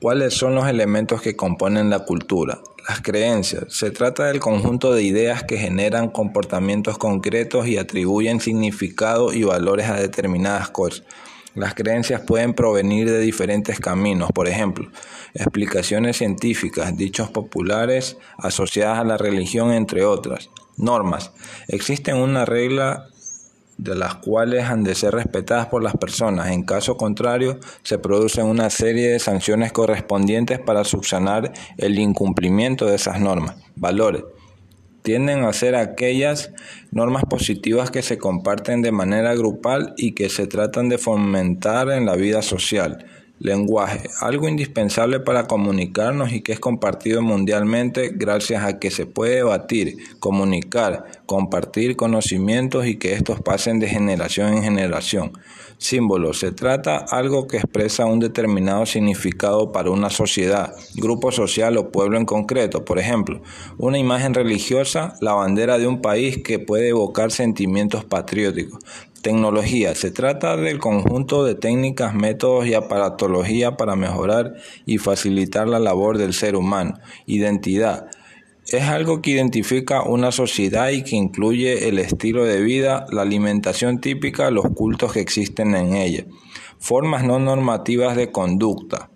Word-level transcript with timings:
¿Cuáles 0.00 0.32
son 0.32 0.54
los 0.54 0.66
elementos 0.66 1.20
que 1.20 1.36
componen 1.36 1.90
la 1.90 2.06
cultura? 2.06 2.62
Las 2.88 3.02
creencias. 3.02 3.64
Se 3.68 3.90
trata 3.90 4.24
del 4.24 4.40
conjunto 4.40 4.94
de 4.94 5.02
ideas 5.02 5.44
que 5.44 5.58
generan 5.58 6.08
comportamientos 6.08 6.96
concretos 6.96 7.66
y 7.66 7.76
atribuyen 7.76 8.40
significado 8.40 9.34
y 9.34 9.44
valores 9.44 9.90
a 9.90 9.96
determinadas 9.96 10.70
cosas. 10.70 11.02
Las 11.54 11.74
creencias 11.74 12.22
pueden 12.22 12.54
provenir 12.54 13.10
de 13.10 13.20
diferentes 13.20 13.78
caminos, 13.78 14.30
por 14.32 14.48
ejemplo, 14.48 14.88
explicaciones 15.34 16.16
científicas, 16.16 16.96
dichos 16.96 17.28
populares 17.28 18.16
asociadas 18.38 19.00
a 19.00 19.04
la 19.04 19.18
religión, 19.18 19.70
entre 19.70 20.06
otras. 20.06 20.48
Normas. 20.78 21.32
Existen 21.68 22.16
una 22.16 22.46
regla 22.46 23.10
de 23.82 23.94
las 23.94 24.16
cuales 24.16 24.64
han 24.64 24.84
de 24.84 24.94
ser 24.94 25.14
respetadas 25.14 25.66
por 25.66 25.82
las 25.82 25.96
personas. 25.96 26.50
En 26.50 26.64
caso 26.64 26.96
contrario, 26.96 27.58
se 27.82 27.98
producen 27.98 28.46
una 28.46 28.68
serie 28.68 29.08
de 29.08 29.18
sanciones 29.18 29.72
correspondientes 29.72 30.58
para 30.58 30.84
subsanar 30.84 31.52
el 31.78 31.98
incumplimiento 31.98 32.86
de 32.86 32.96
esas 32.96 33.20
normas. 33.20 33.56
Valores. 33.76 34.24
Tienden 35.02 35.44
a 35.44 35.52
ser 35.54 35.76
aquellas 35.76 36.52
normas 36.90 37.24
positivas 37.24 37.90
que 37.90 38.02
se 38.02 38.18
comparten 38.18 38.82
de 38.82 38.92
manera 38.92 39.34
grupal 39.34 39.94
y 39.96 40.12
que 40.12 40.28
se 40.28 40.46
tratan 40.46 40.90
de 40.90 40.98
fomentar 40.98 41.88
en 41.88 42.04
la 42.04 42.16
vida 42.16 42.42
social. 42.42 43.06
Lenguaje, 43.40 44.02
algo 44.20 44.48
indispensable 44.48 45.18
para 45.18 45.46
comunicarnos 45.46 46.30
y 46.30 46.42
que 46.42 46.52
es 46.52 46.60
compartido 46.60 47.22
mundialmente 47.22 48.10
gracias 48.14 48.64
a 48.64 48.78
que 48.78 48.90
se 48.90 49.06
puede 49.06 49.36
debatir, 49.36 49.96
comunicar, 50.18 51.06
compartir 51.24 51.96
conocimientos 51.96 52.84
y 52.84 52.96
que 52.96 53.14
estos 53.14 53.40
pasen 53.40 53.80
de 53.80 53.88
generación 53.88 54.52
en 54.52 54.62
generación. 54.62 55.32
Símbolo, 55.78 56.34
se 56.34 56.52
trata 56.52 56.98
algo 56.98 57.46
que 57.46 57.56
expresa 57.56 58.04
un 58.04 58.20
determinado 58.20 58.84
significado 58.84 59.72
para 59.72 59.90
una 59.90 60.10
sociedad, 60.10 60.74
grupo 60.96 61.32
social 61.32 61.78
o 61.78 61.90
pueblo 61.90 62.18
en 62.18 62.26
concreto. 62.26 62.84
Por 62.84 62.98
ejemplo, 62.98 63.40
una 63.78 63.96
imagen 63.96 64.34
religiosa, 64.34 65.14
la 65.22 65.32
bandera 65.32 65.78
de 65.78 65.86
un 65.86 66.02
país 66.02 66.42
que 66.44 66.58
puede 66.58 66.88
evocar 66.90 67.30
sentimientos 67.30 68.04
patrióticos. 68.04 68.78
Tecnología. 69.22 69.94
Se 69.94 70.10
trata 70.10 70.56
del 70.56 70.78
conjunto 70.78 71.44
de 71.44 71.54
técnicas, 71.54 72.14
métodos 72.14 72.66
y 72.66 72.72
aparatología 72.72 73.76
para 73.76 73.94
mejorar 73.94 74.54
y 74.86 74.96
facilitar 74.96 75.68
la 75.68 75.78
labor 75.78 76.16
del 76.16 76.32
ser 76.32 76.56
humano. 76.56 76.98
Identidad. 77.26 78.06
Es 78.66 78.84
algo 78.84 79.20
que 79.20 79.32
identifica 79.32 80.04
una 80.04 80.32
sociedad 80.32 80.88
y 80.90 81.02
que 81.02 81.16
incluye 81.16 81.88
el 81.88 81.98
estilo 81.98 82.44
de 82.44 82.62
vida, 82.62 83.04
la 83.10 83.22
alimentación 83.22 84.00
típica, 84.00 84.50
los 84.50 84.66
cultos 84.74 85.12
que 85.12 85.20
existen 85.20 85.74
en 85.74 85.96
ella. 85.96 86.24
Formas 86.78 87.22
no 87.22 87.38
normativas 87.38 88.16
de 88.16 88.32
conducta. 88.32 89.10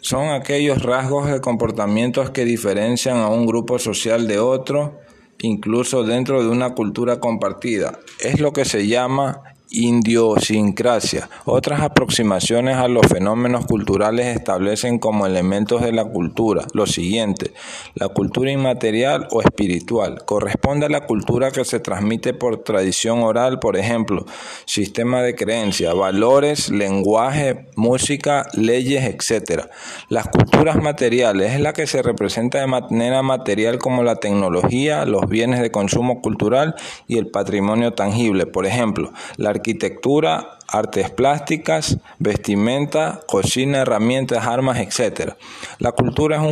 Son 0.00 0.28
aquellos 0.28 0.82
rasgos 0.82 1.30
de 1.30 1.40
comportamientos 1.40 2.30
que 2.30 2.44
diferencian 2.44 3.18
a 3.18 3.28
un 3.28 3.46
grupo 3.46 3.78
social 3.78 4.26
de 4.26 4.38
otro 4.38 4.98
incluso 5.40 6.04
dentro 6.04 6.42
de 6.42 6.48
una 6.48 6.74
cultura 6.74 7.20
compartida. 7.20 7.98
Es 8.20 8.40
lo 8.40 8.52
que 8.52 8.64
se 8.64 8.86
llama 8.86 9.42
Indiosincrasia. 9.70 11.28
Otras 11.44 11.80
aproximaciones 11.80 12.76
a 12.76 12.88
los 12.88 13.06
fenómenos 13.06 13.66
culturales 13.66 14.26
establecen 14.34 14.98
como 14.98 15.26
elementos 15.26 15.82
de 15.82 15.92
la 15.92 16.04
cultura 16.04 16.66
lo 16.72 16.86
siguiente. 16.86 17.52
La 17.94 18.08
cultura 18.08 18.50
inmaterial 18.50 19.28
o 19.30 19.42
espiritual 19.42 20.24
corresponde 20.24 20.86
a 20.86 20.88
la 20.88 21.06
cultura 21.06 21.50
que 21.50 21.64
se 21.64 21.80
transmite 21.80 22.32
por 22.32 22.64
tradición 22.64 23.22
oral, 23.22 23.58
por 23.58 23.76
ejemplo, 23.76 24.24
sistema 24.64 25.20
de 25.22 25.34
creencia, 25.34 25.92
valores, 25.92 26.70
lenguaje, 26.70 27.66
música, 27.76 28.46
leyes, 28.54 29.04
etc. 29.04 29.66
Las 30.08 30.28
culturas 30.28 30.82
materiales 30.82 31.52
es 31.52 31.60
la 31.60 31.74
que 31.74 31.86
se 31.86 32.02
representa 32.02 32.58
de 32.58 32.66
manera 32.66 33.22
material 33.22 33.78
como 33.78 34.02
la 34.02 34.16
tecnología, 34.16 35.04
los 35.04 35.28
bienes 35.28 35.60
de 35.60 35.70
consumo 35.70 36.22
cultural 36.22 36.74
y 37.06 37.18
el 37.18 37.28
patrimonio 37.28 37.92
tangible, 37.92 38.46
por 38.46 38.64
ejemplo, 38.64 39.12
la 39.36 39.57
arquitectura, 39.58 40.58
artes 40.68 41.10
plásticas, 41.10 41.98
vestimenta, 42.18 43.20
cocina, 43.26 43.78
herramientas, 43.78 44.46
armas, 44.46 44.78
etc. 44.78 45.32
La 45.78 45.92
cultura 45.92 46.36
es 46.36 46.42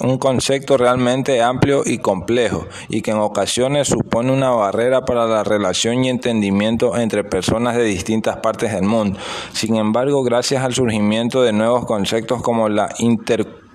un, 0.00 0.18
concepto 0.18 0.76
realmente 0.76 1.42
amplio 1.42 1.82
y 1.84 1.98
complejo 1.98 2.66
y 2.88 3.00
que 3.00 3.12
en 3.12 3.18
ocasiones 3.18 3.88
supone 3.88 4.32
una 4.32 4.50
barrera 4.50 5.04
para 5.04 5.26
la 5.26 5.42
relación 5.42 6.04
y 6.04 6.10
entendimiento 6.10 6.96
entre 6.98 7.24
personas 7.24 7.76
de 7.76 7.84
distintas 7.84 8.36
partes 8.38 8.72
del 8.72 8.84
mundo. 8.84 9.18
Sin 9.52 9.76
embargo, 9.76 10.22
gracias 10.22 10.62
al 10.62 10.74
surgimiento 10.74 11.42
de 11.42 11.52
nuevos 11.52 11.86
conceptos 11.86 12.42
como 12.42 12.68
la 12.68 12.94
interculturalidad, 12.98 13.65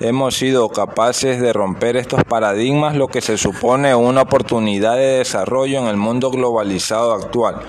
hemos 0.00 0.36
sido 0.36 0.68
capaces 0.68 1.40
de 1.40 1.52
romper 1.52 1.96
estos 1.96 2.24
paradigmas, 2.24 2.96
lo 2.96 3.06
que 3.06 3.20
se 3.20 3.38
supone 3.38 3.94
una 3.94 4.22
oportunidad 4.22 4.96
de 4.96 5.18
desarrollo 5.18 5.78
en 5.78 5.86
el 5.86 5.96
mundo 5.96 6.30
globalizado 6.30 7.12
actual. 7.12 7.60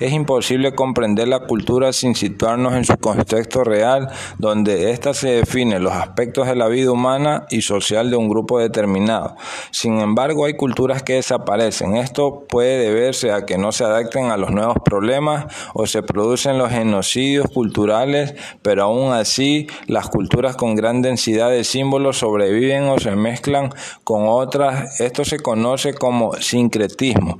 Es 0.00 0.14
imposible 0.14 0.74
comprender 0.74 1.28
la 1.28 1.40
cultura 1.40 1.92
sin 1.92 2.14
situarnos 2.14 2.72
en 2.72 2.86
su 2.86 2.96
contexto 2.96 3.64
real, 3.64 4.08
donde 4.38 4.92
ésta 4.92 5.12
se 5.12 5.28
define 5.28 5.78
los 5.78 5.92
aspectos 5.92 6.46
de 6.46 6.56
la 6.56 6.68
vida 6.68 6.90
humana 6.90 7.44
y 7.50 7.60
social 7.60 8.08
de 8.08 8.16
un 8.16 8.30
grupo 8.30 8.58
determinado. 8.58 9.36
Sin 9.70 10.00
embargo, 10.00 10.46
hay 10.46 10.54
culturas 10.54 11.02
que 11.02 11.16
desaparecen. 11.16 11.96
Esto 11.96 12.46
puede 12.48 12.78
deberse 12.78 13.30
a 13.30 13.44
que 13.44 13.58
no 13.58 13.72
se 13.72 13.84
adapten 13.84 14.30
a 14.30 14.38
los 14.38 14.52
nuevos 14.52 14.78
problemas 14.82 15.54
o 15.74 15.86
se 15.86 16.02
producen 16.02 16.56
los 16.56 16.70
genocidios 16.70 17.48
culturales, 17.52 18.34
pero 18.62 18.84
aún 18.84 19.12
así 19.12 19.66
las 19.86 20.08
culturas 20.08 20.56
con 20.56 20.76
gran 20.76 21.02
densidad 21.02 21.50
de 21.50 21.62
símbolos 21.62 22.16
sobreviven 22.16 22.84
o 22.84 22.98
se 22.98 23.16
mezclan 23.16 23.68
con 24.02 24.22
otras. 24.28 24.98
Esto 24.98 25.26
se 25.26 25.40
conoce 25.40 25.92
como 25.92 26.32
sincretismo 26.36 27.38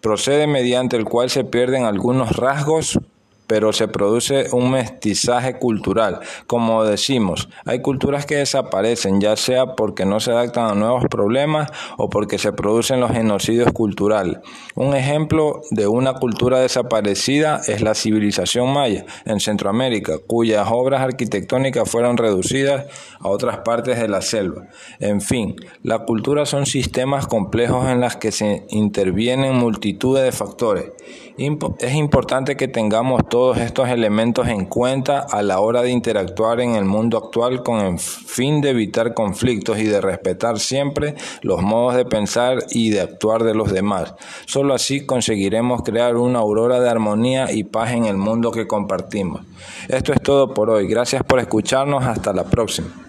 procede 0.00 0.46
mediante 0.46 0.96
el 0.96 1.04
cual 1.04 1.30
se 1.30 1.44
pierden 1.44 1.84
algunos 1.84 2.36
rasgos 2.36 2.98
pero 3.48 3.72
se 3.72 3.88
produce 3.88 4.46
un 4.52 4.70
mestizaje 4.70 5.58
cultural. 5.58 6.20
Como 6.46 6.84
decimos, 6.84 7.48
hay 7.64 7.82
culturas 7.82 8.26
que 8.26 8.36
desaparecen, 8.36 9.20
ya 9.20 9.34
sea 9.36 9.74
porque 9.74 10.04
no 10.04 10.20
se 10.20 10.30
adaptan 10.30 10.70
a 10.70 10.74
nuevos 10.74 11.06
problemas 11.10 11.72
o 11.96 12.08
porque 12.08 12.38
se 12.38 12.52
producen 12.52 13.00
los 13.00 13.10
genocidios 13.10 13.72
culturales. 13.72 14.38
Un 14.76 14.94
ejemplo 14.94 15.62
de 15.70 15.88
una 15.88 16.14
cultura 16.14 16.60
desaparecida 16.60 17.60
es 17.66 17.80
la 17.80 17.94
civilización 17.94 18.72
maya 18.72 19.06
en 19.24 19.40
Centroamérica, 19.40 20.18
cuyas 20.26 20.68
obras 20.70 21.00
arquitectónicas 21.00 21.90
fueron 21.90 22.16
reducidas 22.18 22.86
a 23.18 23.28
otras 23.28 23.58
partes 23.58 23.98
de 23.98 24.08
la 24.08 24.20
selva. 24.20 24.68
En 25.00 25.20
fin, 25.20 25.56
la 25.82 26.00
cultura 26.00 26.44
son 26.44 26.66
sistemas 26.66 27.26
complejos 27.26 27.88
en 27.88 28.02
los 28.02 28.16
que 28.16 28.30
se 28.30 28.66
intervienen 28.68 29.56
multitud 29.56 30.20
de 30.20 30.32
factores. 30.32 30.92
Es 31.78 31.94
importante 31.94 32.56
que 32.56 32.68
tengamos 32.68 33.28
todos 33.38 33.58
estos 33.58 33.88
elementos 33.88 34.48
en 34.48 34.64
cuenta 34.64 35.20
a 35.20 35.44
la 35.44 35.60
hora 35.60 35.82
de 35.82 35.92
interactuar 35.92 36.60
en 36.60 36.74
el 36.74 36.84
mundo 36.84 37.16
actual 37.16 37.62
con 37.62 37.78
el 37.78 37.96
fin 38.00 38.60
de 38.60 38.70
evitar 38.70 39.14
conflictos 39.14 39.78
y 39.78 39.84
de 39.84 40.00
respetar 40.00 40.58
siempre 40.58 41.14
los 41.42 41.62
modos 41.62 41.94
de 41.94 42.04
pensar 42.04 42.58
y 42.70 42.90
de 42.90 43.00
actuar 43.00 43.44
de 43.44 43.54
los 43.54 43.70
demás. 43.70 44.12
Solo 44.46 44.74
así 44.74 45.06
conseguiremos 45.06 45.82
crear 45.84 46.16
una 46.16 46.40
aurora 46.40 46.80
de 46.80 46.90
armonía 46.90 47.52
y 47.52 47.62
paz 47.62 47.92
en 47.92 48.06
el 48.06 48.16
mundo 48.16 48.50
que 48.50 48.66
compartimos. 48.66 49.42
Esto 49.86 50.12
es 50.12 50.20
todo 50.20 50.52
por 50.52 50.68
hoy. 50.70 50.88
Gracias 50.88 51.22
por 51.22 51.38
escucharnos. 51.38 52.02
Hasta 52.02 52.32
la 52.32 52.42
próxima. 52.42 53.07